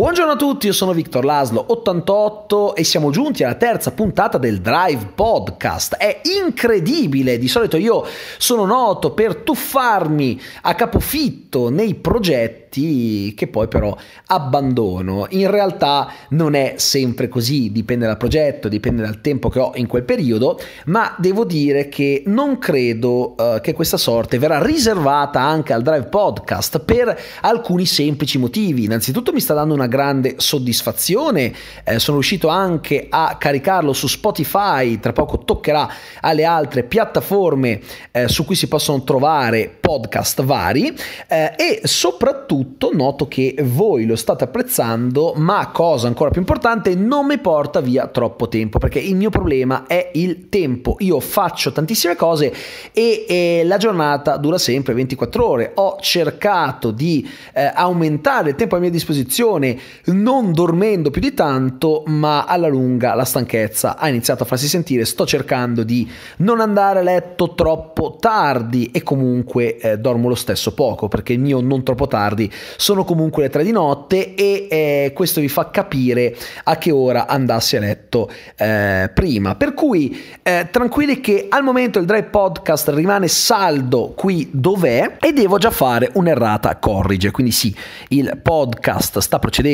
[0.00, 4.62] Buongiorno a tutti, io sono Victor Laslo 88 e siamo giunti alla terza puntata del
[4.62, 5.96] Drive Podcast.
[5.96, 8.06] È incredibile, di solito io
[8.38, 13.94] sono noto per tuffarmi a capofitto nei progetti che poi però
[14.26, 15.26] abbandono.
[15.30, 19.86] In realtà non è sempre così, dipende dal progetto, dipende dal tempo che ho in
[19.86, 25.74] quel periodo, ma devo dire che non credo uh, che questa sorte verrà riservata anche
[25.74, 28.84] al Drive Podcast per alcuni semplici motivi.
[28.84, 31.52] Innanzitutto mi sta dando una grande soddisfazione.
[31.84, 35.86] Eh, sono riuscito anche a caricarlo su Spotify, tra poco toccherà
[36.20, 37.80] alle altre piattaforme
[38.12, 40.96] eh, su cui si possono trovare podcast vari
[41.28, 47.26] eh, e soprattutto noto che voi lo state apprezzando, ma cosa ancora più importante, non
[47.26, 50.96] mi porta via troppo tempo perché il mio problema è il tempo.
[51.00, 52.54] Io faccio tantissime cose
[52.92, 55.72] e, e la giornata dura sempre 24 ore.
[55.74, 62.02] Ho cercato di eh, aumentare il tempo a mia disposizione non dormendo più di tanto,
[62.06, 65.04] ma alla lunga la stanchezza ha iniziato a farsi sentire.
[65.04, 70.74] Sto cercando di non andare a letto troppo tardi e comunque eh, dormo lo stesso
[70.74, 75.12] poco perché il mio non troppo tardi sono comunque le tre di notte e eh,
[75.14, 79.54] questo vi fa capire a che ora andassi a letto eh, prima.
[79.54, 85.32] Per cui eh, tranquilli che al momento il Drive Podcast rimane saldo qui dov'è e
[85.32, 87.30] devo già fare un'errata corrige.
[87.30, 87.74] Quindi sì,
[88.08, 89.68] il podcast sta procedendo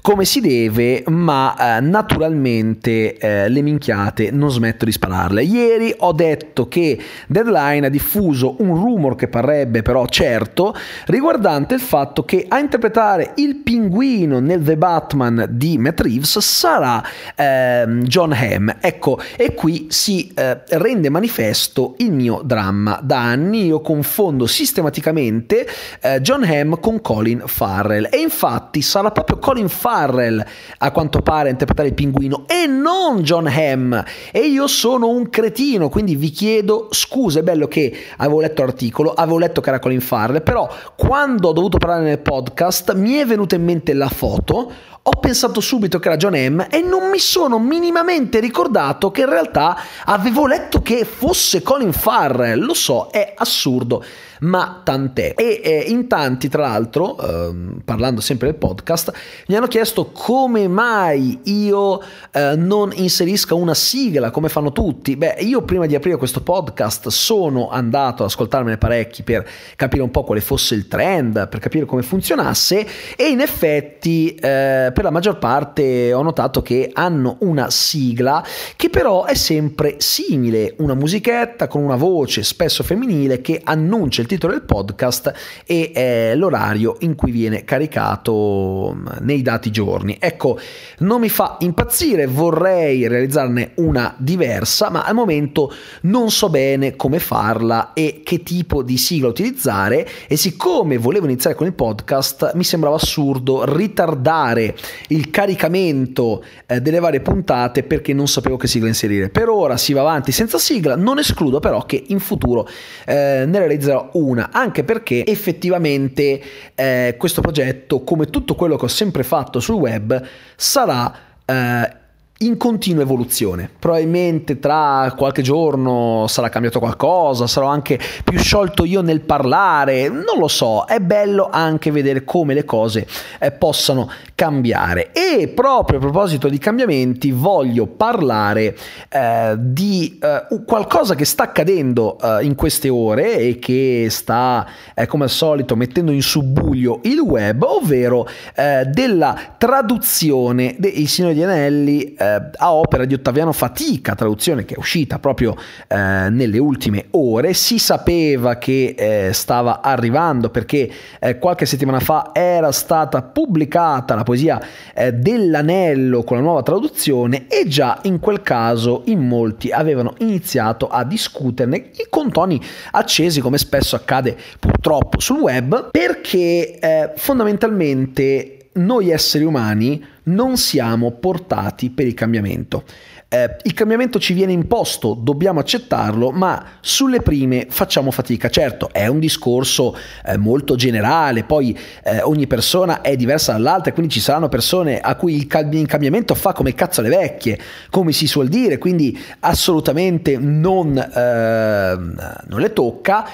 [0.00, 5.42] come si deve, ma eh, naturalmente eh, le minchiate non smetto di spararle.
[5.42, 10.74] Ieri ho detto che Deadline ha diffuso un rumor che parrebbe però certo
[11.06, 17.02] riguardante il fatto che a interpretare il pinguino nel The Batman di Matt Reeves sarà
[17.34, 18.70] eh, John Hamm.
[18.80, 23.00] Ecco, e qui si eh, rende manifesto il mio dramma.
[23.02, 25.66] Da anni io confondo sistematicamente
[26.00, 30.44] eh, John Hamm con Colin Farrell e infatti sarà proprio Colin Farrell
[30.78, 33.98] a quanto pare a interpretare il pinguino e non John Hamm.
[34.32, 39.12] E io sono un cretino quindi vi chiedo scusa è bello che avevo letto l'articolo
[39.12, 43.26] avevo letto che era Colin Farrell però quando ho dovuto parlare nel podcast mi è
[43.26, 44.72] venuta in mente la foto
[45.12, 49.28] ho pensato subito che era John M e non mi sono minimamente ricordato che in
[49.28, 52.64] realtà avevo letto che fosse Colin Farrell.
[52.64, 54.04] Lo so, è assurdo
[54.40, 55.34] ma tant'è.
[55.36, 57.54] E eh, in tanti, tra l'altro, eh,
[57.84, 59.12] parlando sempre del podcast,
[59.48, 62.00] mi hanno chiesto come mai io
[62.30, 65.16] eh, non inserisca una sigla come fanno tutti.
[65.16, 69.46] Beh, io prima di aprire questo podcast sono andato ad ascoltarmene parecchi per
[69.76, 74.90] capire un po' quale fosse il trend, per capire come funzionasse e in effetti eh,
[75.00, 78.44] per la maggior parte ho notato che hanno una sigla
[78.76, 84.26] che però è sempre simile, una musichetta con una voce spesso femminile che annuncia il
[84.26, 85.32] titolo del podcast
[85.64, 90.18] e eh, l'orario in cui viene caricato mm, nei dati giorni.
[90.20, 90.58] Ecco,
[90.98, 95.72] non mi fa impazzire, vorrei realizzarne una diversa, ma al momento
[96.02, 101.56] non so bene come farla e che tipo di sigla utilizzare e siccome volevo iniziare
[101.56, 104.76] con il podcast mi sembrava assurdo ritardare
[105.08, 109.28] il caricamento eh, delle varie puntate perché non sapevo che sigla inserire.
[109.28, 112.68] Per ora si va avanti senza sigla, non escludo però che in futuro
[113.06, 116.40] eh, ne realizzerò una, anche perché effettivamente
[116.74, 120.22] eh, questo progetto, come tutto quello che ho sempre fatto sul web,
[120.56, 121.12] sarà
[121.44, 121.98] eh,
[122.42, 123.68] in continua evoluzione.
[123.78, 130.38] Probabilmente tra qualche giorno sarà cambiato qualcosa, sarò anche più sciolto io nel parlare, non
[130.38, 133.06] lo so, è bello anche vedere come le cose
[133.38, 135.12] eh, possano cambiare.
[135.12, 138.74] E proprio a proposito di cambiamenti voglio parlare
[139.10, 145.06] eh, di eh, qualcosa che sta accadendo eh, in queste ore e che sta eh,
[145.06, 151.42] come al solito mettendo in subbuglio il web, ovvero eh, della traduzione dei Signori di
[151.42, 152.14] Anelli
[152.56, 155.56] a opera di Ottaviano Fatica, traduzione che è uscita proprio
[155.88, 155.96] eh,
[156.30, 157.54] nelle ultime ore.
[157.54, 164.22] Si sapeva che eh, stava arrivando perché eh, qualche settimana fa era stata pubblicata la
[164.22, 164.60] poesia
[164.94, 170.88] eh, dell'anello con la nuova traduzione e già in quel caso in molti avevano iniziato
[170.88, 172.60] a discuterne con toni
[172.92, 181.12] accesi come spesso accade purtroppo sul web perché eh, fondamentalmente noi esseri umani non siamo
[181.12, 182.84] portati per il cambiamento.
[183.32, 188.48] Eh, il cambiamento ci viene imposto, dobbiamo accettarlo, ma sulle prime facciamo fatica.
[188.48, 189.96] Certo, è un discorso
[190.26, 195.14] eh, molto generale, poi eh, ogni persona è diversa dall'altra, quindi ci saranno persone a
[195.14, 197.56] cui il cambiamento fa come cazzo le vecchie,
[197.88, 203.28] come si suol dire, quindi assolutamente non, ehm, non le tocca.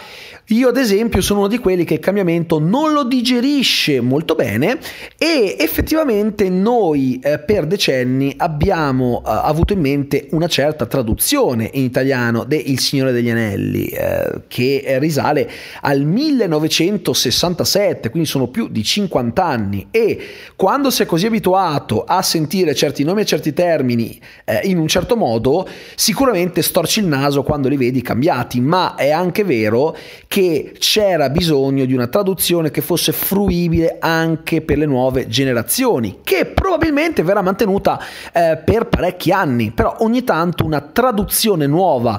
[0.51, 4.79] Io ad esempio sono uno di quelli che il cambiamento non lo digerisce molto bene
[5.19, 11.85] e effettivamente noi eh, per decenni abbiamo eh, avuto in mente una certa traduzione in
[11.85, 15.49] italiano de Il Signore degli Anelli eh, che risale
[15.83, 19.87] al 1967, quindi sono più di 50 anni.
[19.91, 20.19] E
[20.57, 24.89] quando si è così abituato a sentire certi nomi e certi termini eh, in un
[24.89, 29.97] certo modo, sicuramente storci il naso quando li vedi cambiati, ma è anche vero
[30.27, 36.19] che che c'era bisogno di una traduzione che fosse fruibile anche per le nuove generazioni,
[36.23, 37.99] che probabilmente verrà mantenuta
[38.33, 42.19] eh, per parecchi anni, però ogni tanto una traduzione nuova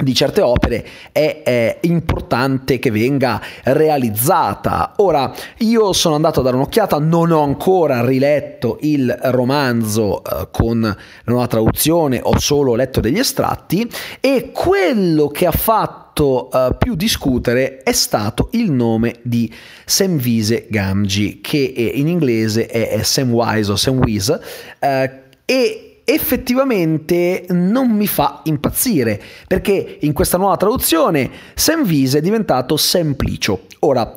[0.00, 4.92] di certe opere è, è, importante che venga realizzata.
[4.98, 10.80] Ora, io sono andato a dare un'occhiata, non ho ancora riletto il romanzo eh, con
[10.80, 16.96] la nuova traduzione, ho solo letto degli estratti e quello che ha fatto uh, più
[16.96, 19.52] discutere è stato il nome di
[19.84, 24.40] Semvise Gamgee, che in inglese è Samwise o Samwise,
[24.80, 24.86] uh,
[25.44, 33.66] e effettivamente non mi fa impazzire perché in questa nuova traduzione Semvise è diventato Semplicio.
[33.80, 34.14] Ora,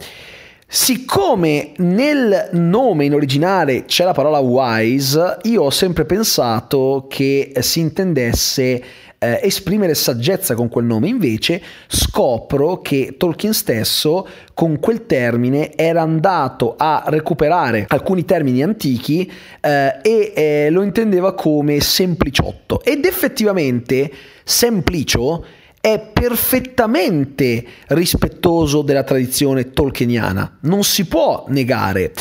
[0.74, 7.82] Siccome nel nome in originale c'è la parola wise, io ho sempre pensato che si
[7.82, 8.82] intendesse
[9.24, 16.02] eh, esprimere saggezza con quel nome, invece scopro che Tolkien stesso con quel termine era
[16.02, 19.32] andato a recuperare alcuni termini antichi
[19.62, 22.82] eh, e eh, lo intendeva come sempliciotto.
[22.84, 24.12] Ed effettivamente
[24.44, 25.46] semplicio
[25.80, 32.12] è perfettamente rispettoso della tradizione tolkieniana, non si può negare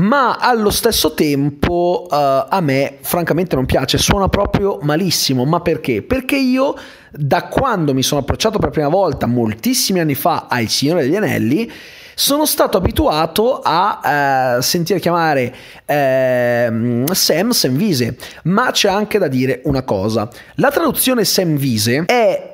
[0.00, 6.02] ma allo stesso tempo uh, a me francamente non piace, suona proprio malissimo, ma perché?
[6.02, 6.74] Perché io
[7.10, 11.02] da quando mi sono approcciato per la prima volta moltissimi anni fa a Il Signore
[11.02, 11.70] degli Anelli
[12.14, 15.54] sono stato abituato a uh, sentire chiamare
[15.86, 20.28] uh, Sam Semvise, ma c'è anche da dire una cosa.
[20.56, 22.49] La traduzione Semvise è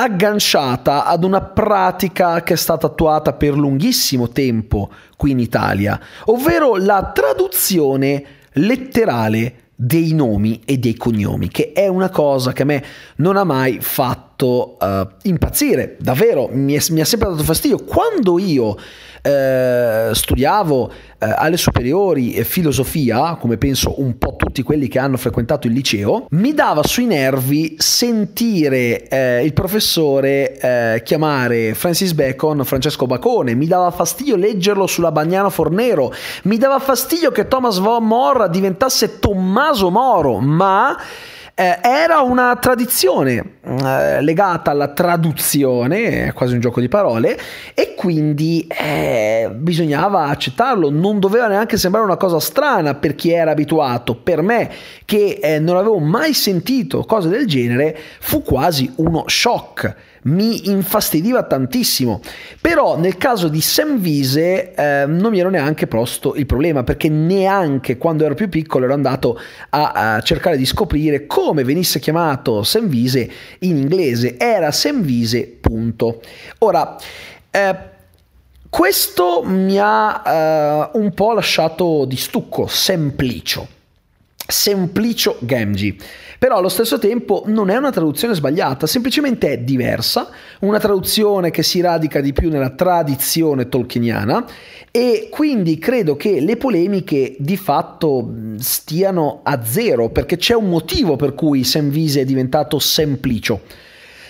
[0.00, 6.76] agganciata ad una pratica che è stata attuata per lunghissimo tempo qui in Italia, ovvero
[6.76, 12.84] la traduzione letterale dei nomi e dei cognomi, che è una cosa che a me
[13.16, 17.84] non ha mai fatto uh, impazzire, davvero, mi, mi ha sempre dato fastidio.
[17.84, 18.76] Quando io
[19.28, 25.18] eh, studiavo eh, alle superiori eh, filosofia, come penso un po' tutti quelli che hanno
[25.18, 32.64] frequentato il liceo, mi dava sui nervi sentire eh, il professore eh, chiamare Francis Bacon
[32.64, 36.12] Francesco Bacone, mi dava fastidio leggerlo sulla Bagnano Fornero,
[36.44, 40.96] mi dava fastidio che Thomas von More diventasse Tommaso Moro, ma
[41.60, 47.36] eh, era una tradizione eh, legata alla traduzione, è quasi un gioco di parole,
[47.74, 53.50] e quindi eh, bisognava accettarlo, non doveva neanche sembrare una cosa strana per chi era
[53.50, 54.14] abituato.
[54.14, 54.70] Per me,
[55.04, 61.42] che eh, non avevo mai sentito cose del genere, fu quasi uno shock mi infastidiva
[61.44, 62.20] tantissimo.
[62.60, 67.96] Però nel caso di Semvise eh, non mi ero neanche posto il problema perché neanche
[67.96, 69.38] quando ero più piccolo ero andato
[69.70, 73.30] a, a cercare di scoprire come venisse chiamato Semvise
[73.60, 74.36] in inglese.
[74.38, 76.20] Era Semvise, punto.
[76.58, 76.96] Ora,
[77.50, 77.76] eh,
[78.68, 80.22] questo mi ha
[80.92, 83.76] eh, un po' lasciato di stucco, semplicio.
[84.50, 85.94] Semplicio Gamgee.
[86.38, 90.30] Però allo stesso tempo non è una traduzione sbagliata, semplicemente è diversa,
[90.60, 94.46] una traduzione che si radica di più nella tradizione tolkieniana
[94.90, 101.16] e quindi credo che le polemiche di fatto stiano a zero perché c'è un motivo
[101.16, 103.60] per cui Semvise è diventato semplicio.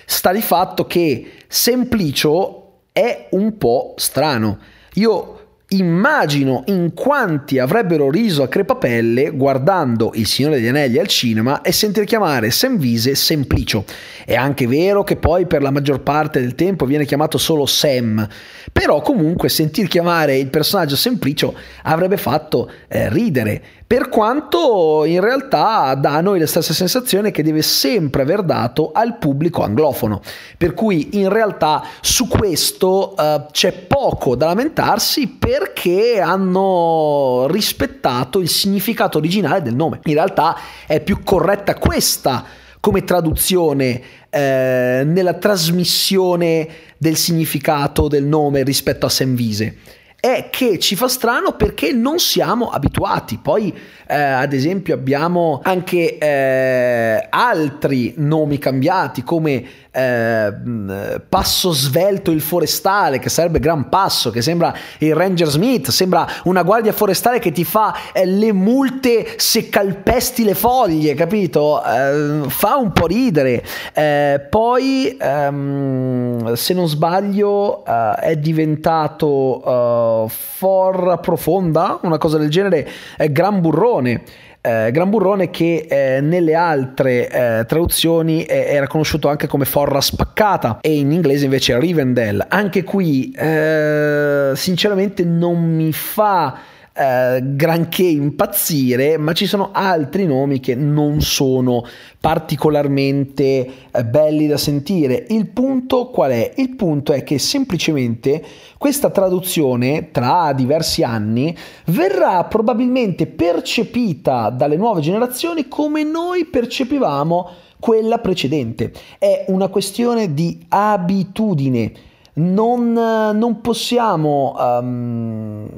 [0.05, 4.59] Sta di fatto che semplicio è un po' strano.
[4.95, 5.38] Io
[5.71, 11.73] Immagino in quanti avrebbero riso a crepapelle guardando Il Signore degli Anelli al cinema e
[11.73, 13.85] sentir chiamare Semvise Semplicio.
[14.25, 18.27] È anche vero che poi per la maggior parte del tempo viene chiamato solo Sam,
[18.73, 25.95] però comunque sentir chiamare il personaggio Semplicio avrebbe fatto eh, ridere, per quanto in realtà
[25.95, 30.21] dà a noi la stessa sensazione che deve sempre aver dato al pubblico anglofono.
[30.59, 38.41] Per cui in realtà su questo eh, c'è poco da lamentarsi per perché hanno rispettato
[38.41, 40.01] il significato originale del nome.
[40.05, 42.45] In realtà è più corretta questa
[42.81, 46.69] come traduzione eh, nella trasmissione
[46.99, 49.77] del significato del nome rispetto a Senvise
[50.21, 53.39] è che ci fa strano perché non siamo abituati.
[53.41, 53.73] Poi,
[54.07, 63.21] eh, ad esempio, abbiamo anche eh, altri nomi cambiati come eh, Passo Svelto il Forestale,
[63.21, 67.65] che sarebbe Gran Passo, che sembra il Ranger Smith, sembra una guardia forestale che ti
[67.65, 71.81] fa eh, le multe se calpesti le foglie, capito?
[71.85, 73.63] Eh, fa un po' ridere.
[73.93, 82.89] Eh, poi, ehm, se non sbaglio, è diventato Forra Profonda, una cosa del genere,
[83.31, 84.23] Gran Burrone
[84.61, 90.79] eh, Gran Burrone che eh, nelle altre eh, traduzioni era conosciuto anche come Forra Spaccata
[90.81, 92.45] e in inglese invece Rivendell.
[92.49, 96.59] Anche qui eh, sinceramente non mi fa
[96.99, 101.85] eh, granché impazzire, ma ci sono altri nomi che non sono
[102.21, 105.27] particolarmente eh, belli da sentire.
[105.29, 106.55] Il punto qual è?
[106.57, 108.43] Il punto è che semplicemente
[108.79, 118.19] questa traduzione tra diversi anni verrà probabilmente percepita dalle nuove generazioni come noi percepivamo quella
[118.19, 118.93] precedente.
[119.19, 121.93] È una questione di abitudine
[122.39, 125.69] non, non possiamo, um,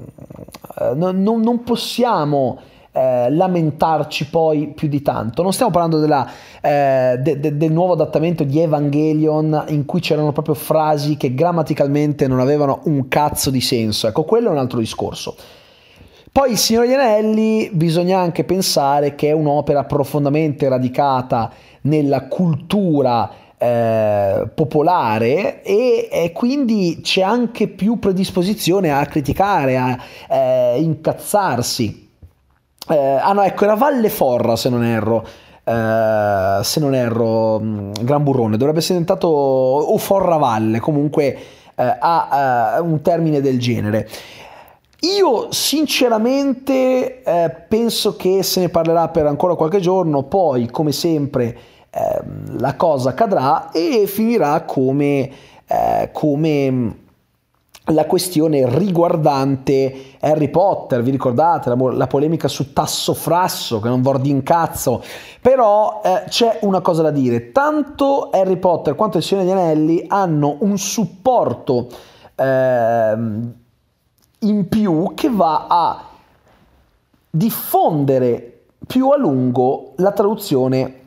[0.94, 2.58] non, non, possiamo
[2.92, 5.42] eh, lamentarci poi più di tanto.
[5.42, 6.28] Non stiamo parlando della,
[6.60, 12.26] eh, de, de, del nuovo adattamento di Evangelion in cui c'erano proprio frasi che grammaticalmente
[12.26, 14.06] non avevano un cazzo di senso.
[14.06, 15.36] Ecco, quello è un altro discorso.
[16.32, 21.50] Poi il Signore degli Anelli bisogna anche pensare che è un'opera profondamente radicata
[21.82, 23.30] nella cultura
[23.62, 29.98] eh, popolare e, e, quindi c'è anche più predisposizione a criticare, a
[30.30, 32.08] eh, incazzarsi.
[32.88, 35.26] Eh, ah no, ecco, era Valle Forra se non erro.
[35.62, 41.36] Uh, se non erro, mm, Gran Burrone dovrebbe essere diventato o Forra Valle, comunque
[41.76, 44.08] uh, ha uh, un termine del genere.
[45.00, 47.22] Io sinceramente
[47.68, 51.56] penso che se ne parlerà per ancora qualche giorno, poi come sempre
[51.92, 55.30] Ehm, la cosa cadrà e finirà come,
[55.66, 56.96] eh, come
[57.86, 64.02] la questione riguardante Harry Potter, vi ricordate la, la polemica su Tasso Frasso che non
[64.02, 65.02] vordi in cazzo,
[65.40, 70.04] però eh, c'è una cosa da dire, tanto Harry Potter quanto il Signore degli Anelli
[70.06, 71.88] hanno un supporto
[72.36, 73.16] eh,
[74.42, 76.04] in più che va a
[77.28, 80.99] diffondere più a lungo la traduzione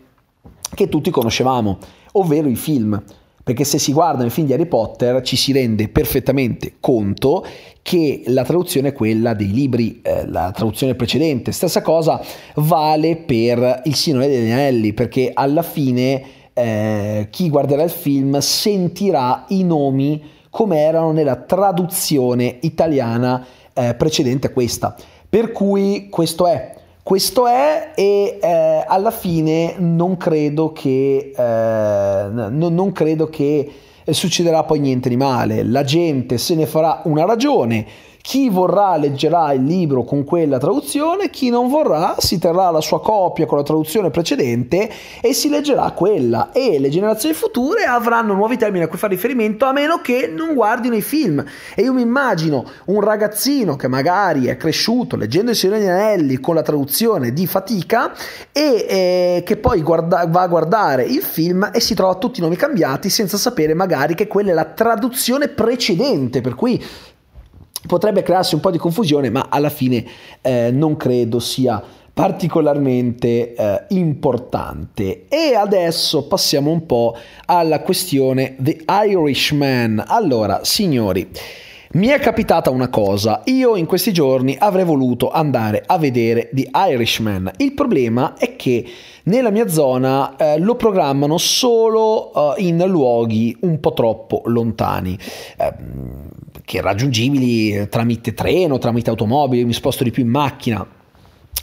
[0.74, 1.78] che tutti conoscevamo,
[2.14, 3.02] ovvero i film.
[3.44, 7.46] Perché se si guardano i film di Harry Potter ci si rende perfettamente conto
[7.82, 11.52] che la traduzione è quella dei libri, eh, la traduzione precedente.
[11.52, 12.22] Stessa cosa
[12.56, 19.44] vale per Il Signore degli Anelli, perché alla fine eh, chi guarderà il film sentirà
[19.50, 24.96] i nomi come erano nella traduzione italiana eh, precedente a questa.
[25.28, 26.76] Per cui questo è.
[27.04, 33.70] Questo è e eh, alla fine non credo che, eh, non, non credo che
[34.10, 35.64] succederà poi niente di male.
[35.64, 37.86] La gente se ne farà una ragione
[38.26, 43.02] chi vorrà leggerà il libro con quella traduzione, chi non vorrà si terrà la sua
[43.02, 44.90] copia con la traduzione precedente
[45.20, 49.66] e si leggerà quella e le generazioni future avranno nuovi termini a cui fare riferimento
[49.66, 51.44] a meno che non guardino i film.
[51.76, 56.56] E io mi immagino un ragazzino che magari è cresciuto leggendo i Signore Anelli con
[56.56, 58.14] la traduzione di fatica
[58.54, 62.44] e eh, che poi guarda- va a guardare il film e si trova tutti i
[62.44, 66.82] nomi cambiati senza sapere magari che quella è la traduzione precedente, per cui
[67.88, 70.06] potrebbe crearsi un po' di confusione, ma alla fine
[70.42, 71.82] eh, non credo sia
[72.14, 75.26] particolarmente eh, importante.
[75.28, 80.04] E adesso passiamo un po' alla questione The Irishman.
[80.08, 81.30] Allora, signori,
[81.94, 86.70] mi è capitata una cosa, io in questi giorni avrei voluto andare a vedere The
[86.74, 87.52] Irishman.
[87.58, 88.84] Il problema è che
[89.26, 95.16] nella mia zona eh, lo programmano solo eh, in luoghi un po' troppo lontani.
[95.58, 95.74] Eh,
[96.66, 100.86] che raggiungibili tramite treno, tramite automobile, mi sposto di più in macchina.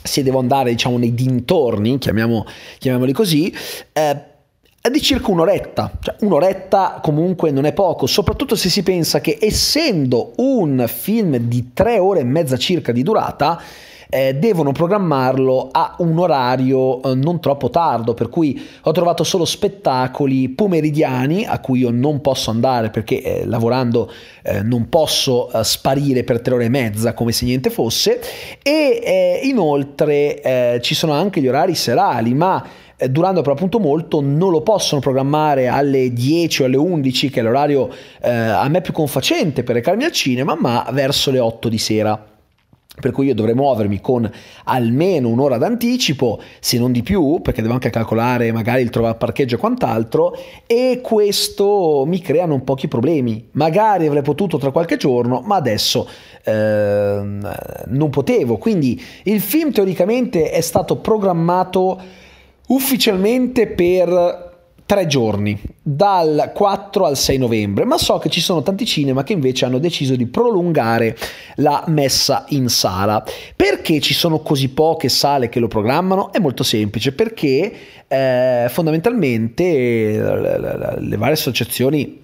[0.03, 2.45] Se devo andare, diciamo, nei dintorni, chiamiamo,
[2.77, 3.53] chiamiamoli così,
[3.91, 4.30] eh,
[4.81, 9.37] è di circa un'oretta, cioè un'oretta comunque non è poco, soprattutto se si pensa che
[9.39, 13.61] essendo un film di tre ore e mezza circa di durata,
[14.09, 19.45] eh, devono programmarlo a un orario eh, non troppo tardo, per cui ho trovato solo
[19.45, 24.11] spettacoli pomeridiani a cui io non posso andare perché eh, lavorando
[24.41, 28.19] eh, non posso eh, sparire per tre ore e mezza come se niente fosse.
[28.63, 34.51] E inoltre ci sono anche gli orari serali, ma eh, durando per appunto molto non
[34.51, 37.89] lo possono programmare alle 10 o alle 11 che è l'orario
[38.21, 42.25] eh, a me più confacente per recarmi al cinema ma verso le 8 di sera
[42.99, 44.29] per cui io dovrei muovermi con
[44.65, 49.55] almeno un'ora d'anticipo, se non di più, perché devo anche calcolare magari il trovare parcheggio
[49.55, 50.35] e quant'altro,
[50.67, 53.47] e questo mi crea non pochi problemi.
[53.51, 56.07] Magari avrei potuto tra qualche giorno, ma adesso
[56.43, 57.21] eh,
[57.85, 58.57] non potevo.
[58.57, 62.19] Quindi il film teoricamente è stato programmato
[62.71, 64.49] ufficialmente per
[64.85, 69.31] tre giorni, dal 4 al 6 novembre, ma so che ci sono tanti cinema che
[69.31, 71.15] invece hanno deciso di prolungare
[71.55, 73.23] la messa in sala.
[73.55, 76.33] Perché ci sono così poche sale che lo programmano?
[76.33, 77.73] È molto semplice, perché
[78.05, 79.63] eh, fondamentalmente
[80.99, 82.21] le, varie associazioni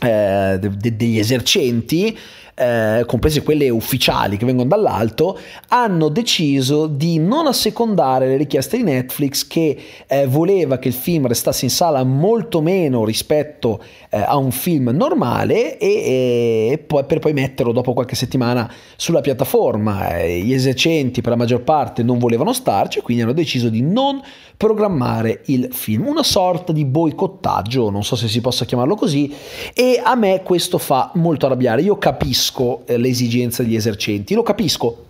[0.00, 2.16] eh, de, de, degli esercenti
[2.60, 5.38] eh, comprese quelle ufficiali che vengono dall'alto,
[5.68, 11.26] hanno deciso di non assecondare le richieste di Netflix che eh, voleva che il film
[11.26, 17.18] restasse in sala molto meno rispetto eh, a un film normale e, e poi, per
[17.18, 20.18] poi metterlo dopo qualche settimana sulla piattaforma.
[20.18, 24.20] Eh, gli esercenti per la maggior parte non volevano starci, quindi hanno deciso di non
[24.60, 29.34] programmare il film, una sorta di boicottaggio, non so se si possa chiamarlo così,
[29.72, 31.80] e a me questo fa molto arrabbiare.
[31.80, 32.49] Io capisco
[32.86, 35.08] eh, l'esigenza degli esercenti, lo capisco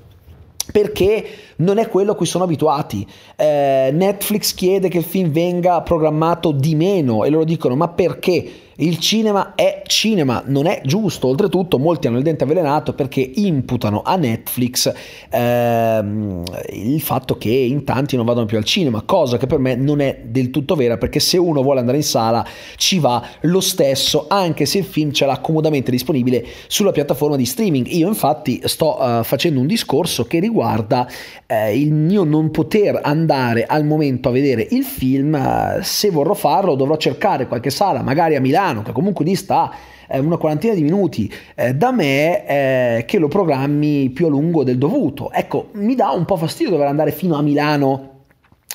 [0.71, 1.25] perché
[1.57, 3.07] non è quello a cui sono abituati.
[3.37, 8.51] Eh, Netflix chiede che il film venga programmato di meno e loro dicono ma perché?
[8.83, 11.27] Il cinema è cinema, non è giusto.
[11.27, 14.91] Oltretutto, molti hanno il dente avvelenato perché imputano a Netflix
[15.29, 19.75] ehm, il fatto che in tanti non vadano più al cinema, cosa che per me
[19.75, 22.43] non è del tutto vera perché se uno vuole andare in sala
[22.77, 27.45] ci va lo stesso, anche se il film ce l'ha comodamente disponibile sulla piattaforma di
[27.45, 27.87] streaming.
[27.89, 31.07] Io, infatti, sto uh, facendo un discorso che riguarda
[31.47, 35.35] uh, il mio non poter andare al momento a vedere il film.
[35.35, 39.73] Uh, se vorrò farlo, dovrò cercare qualche sala, magari a Milano Milano, che comunque dista
[40.09, 44.65] eh, una quarantina di minuti eh, da me, eh, che lo programmi più a lungo
[44.65, 45.31] del dovuto.
[45.33, 48.09] Ecco, mi dà un po' fastidio dover andare fino a Milano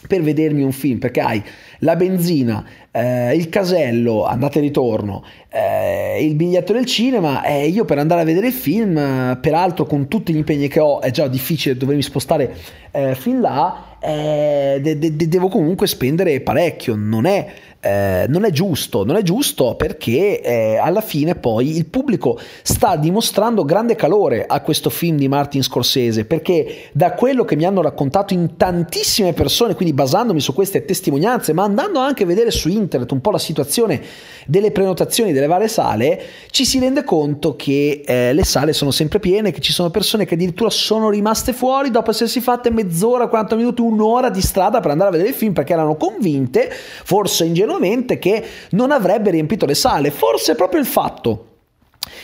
[0.07, 1.43] per vedermi un film, perché hai
[1.85, 7.85] la benzina, eh, il casello, andata e ritorno, eh, il biglietto del cinema e io
[7.85, 11.11] per andare a vedere il film, eh, peraltro con tutti gli impegni che ho, è
[11.11, 12.53] già difficile dovermi spostare
[12.91, 17.53] eh, fin là, eh, de- de- devo comunque spendere parecchio, non è
[17.85, 22.95] eh, non è giusto, non è giusto perché eh, alla fine poi il pubblico sta
[22.95, 27.83] dimostrando grande calore a questo film di Martin Scorsese perché da quello che mi hanno
[27.83, 32.69] raccontato in tantissime persone, quindi basandomi su queste testimonianze, ma andando anche a vedere su
[32.69, 34.01] internet un po' la situazione
[34.47, 39.19] delle prenotazioni delle varie sale, ci si rende conto che eh, le sale sono sempre
[39.19, 43.55] piene, che ci sono persone che addirittura sono rimaste fuori dopo essersi fatte mezz'ora, 40
[43.55, 48.17] minuti, un'ora di strada per andare a vedere il film perché erano convinte, forse ingenuamente,
[48.17, 50.11] che non avrebbe riempito le sale.
[50.11, 51.47] Forse proprio il fatto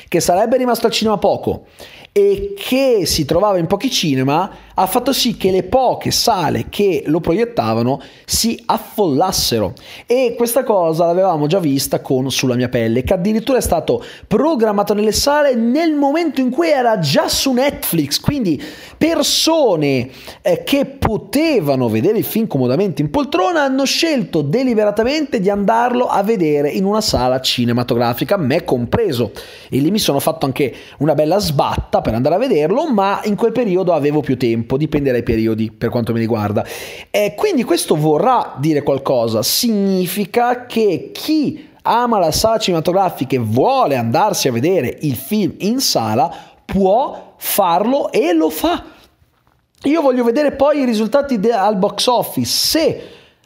[0.07, 1.65] che sarebbe rimasto al cinema poco
[2.13, 7.03] e che si trovava in pochi cinema ha fatto sì che le poche sale che
[7.05, 9.73] lo proiettavano si affollassero.
[10.07, 14.95] E questa cosa l'avevamo già vista con Sulla mia pelle che addirittura è stato programmato
[14.95, 18.19] nelle sale nel momento in cui era già su Netflix.
[18.19, 18.61] Quindi
[18.97, 20.09] persone
[20.41, 26.23] eh, che potevano vedere il film comodamente in poltrona hanno scelto deliberatamente di andarlo a
[26.23, 29.31] vedere in una sala cinematografica me compreso.
[29.69, 33.35] E lì mi sono fatto anche una bella sbatta per andare a vederlo, ma in
[33.35, 36.65] quel periodo avevo più tempo, dipende dai periodi per quanto mi riguarda.
[37.09, 43.95] E quindi questo vorrà dire qualcosa, significa che chi ama la sala cinematografica e vuole
[43.95, 46.31] andarsi a vedere il film in sala
[46.65, 48.83] può farlo e lo fa.
[49.83, 52.51] Io voglio vedere poi i risultati de- al box office.
[52.51, 53.01] Se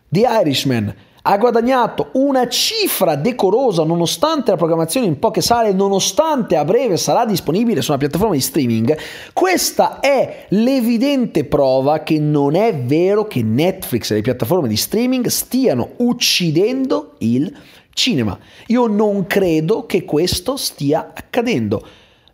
[0.10, 0.94] The Irishman
[1.28, 7.26] ha guadagnato una cifra decorosa nonostante la programmazione in poche sale, nonostante a breve sarà
[7.26, 8.96] disponibile su una piattaforma di streaming,
[9.34, 15.26] questa è l'evidente prova che non è vero che Netflix e le piattaforme di streaming
[15.28, 17.52] stiano uccidendo il
[17.92, 18.38] cinema.
[18.68, 21.84] Io non credo che questo stia accadendo.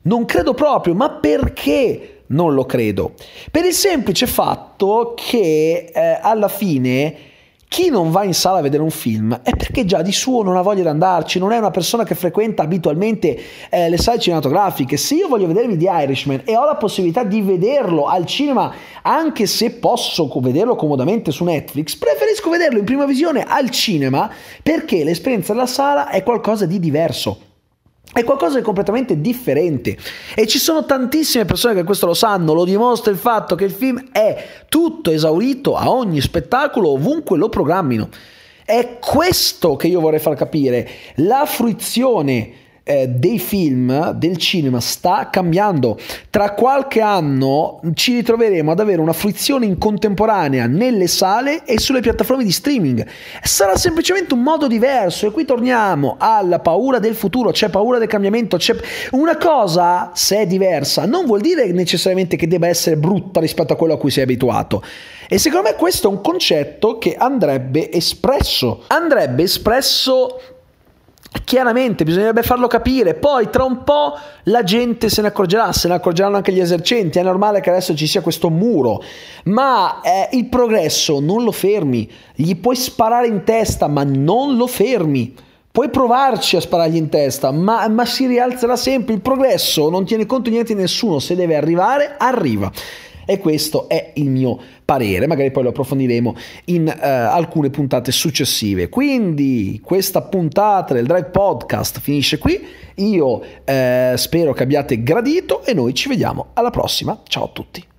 [0.03, 3.13] Non credo proprio, ma perché non lo credo?
[3.49, 7.29] Per il semplice fatto che eh, alla fine
[7.71, 10.57] chi non va in sala a vedere un film è perché già di suo non
[10.57, 14.97] ha voglia di andarci, non è una persona che frequenta abitualmente eh, le sale cinematografiche.
[14.97, 19.45] Se io voglio vedermi The Irishman e ho la possibilità di vederlo al cinema, anche
[19.45, 24.29] se posso vederlo comodamente su Netflix, preferisco vederlo in prima visione al cinema
[24.61, 27.50] perché l'esperienza della sala è qualcosa di diverso.
[28.13, 29.97] È qualcosa di completamente differente
[30.35, 33.71] e ci sono tantissime persone che questo lo sanno, lo dimostra il fatto che il
[33.71, 38.09] film è tutto esaurito a ogni spettacolo ovunque lo programmino.
[38.65, 42.51] È questo che io vorrei far capire, la fruizione
[42.83, 45.99] eh, dei film, del cinema sta cambiando.
[46.29, 52.01] Tra qualche anno ci ritroveremo ad avere una fruizione in contemporanea nelle sale e sulle
[52.01, 53.05] piattaforme di streaming.
[53.43, 58.07] Sarà semplicemente un modo diverso e qui torniamo alla paura del futuro, c'è paura del
[58.07, 58.75] cambiamento, c'è
[59.11, 63.75] una cosa se è diversa non vuol dire necessariamente che debba essere brutta rispetto a
[63.75, 64.83] quello a cui sei abituato.
[65.27, 68.83] E secondo me questo è un concetto che andrebbe espresso.
[68.87, 70.39] Andrebbe espresso
[71.45, 75.93] Chiaramente bisognerebbe farlo capire, poi tra un po' la gente se ne accorgerà, se ne
[75.93, 79.01] accorgeranno anche gli esercenti, è normale che adesso ci sia questo muro,
[79.45, 84.67] ma eh, il progresso non lo fermi, gli puoi sparare in testa ma non lo
[84.67, 85.33] fermi.
[85.71, 89.13] Puoi provarci a sparargli in testa, ma, ma si rialzerà sempre.
[89.13, 91.19] Il progresso non tiene conto di niente di nessuno.
[91.19, 92.69] Se deve arrivare, arriva.
[93.25, 98.89] E questo è il mio parere, magari poi lo approfondiremo in uh, alcune puntate successive.
[98.89, 102.59] Quindi questa puntata del Drive Podcast finisce qui.
[102.95, 107.21] Io uh, spero che abbiate gradito e noi ci vediamo alla prossima.
[107.27, 107.90] Ciao a tutti.